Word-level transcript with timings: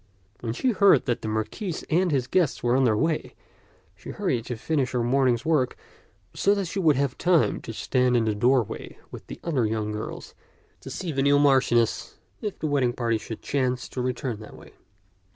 When 0.39 0.53
she 0.53 0.71
heard 0.71 1.05
that 1.05 1.21
the 1.21 1.27
Marquis 1.27 1.75
and 1.87 2.09
his 2.09 2.25
guests 2.25 2.63
were 2.63 2.75
on 2.75 2.85
their 2.85 2.97
way, 2.97 3.35
she 3.95 4.09
hurried 4.09 4.45
to 4.45 4.55
finish 4.57 4.93
her 4.93 5.03
morning's 5.03 5.45
work, 5.45 5.77
so 6.33 6.55
that 6.55 6.65
she 6.65 6.79
would 6.79 6.95
have 6.95 7.19
time 7.19 7.61
to 7.61 7.71
stand 7.71 8.17
in 8.17 8.25
the 8.25 8.33
doorway 8.33 8.97
with 9.11 9.27
the 9.27 9.39
other 9.43 9.67
young 9.67 9.91
girls 9.91 10.33
and 10.83 10.91
see 10.91 11.11
the 11.11 11.21
new 11.21 11.37
Marchioness, 11.37 12.17
if 12.41 12.57
the 12.57 12.65
wedding 12.65 12.93
party 12.93 13.19
should 13.19 13.43
chance 13.43 13.87
to 13.89 14.01
return 14.01 14.39
that 14.39 14.55
way. 14.57 14.73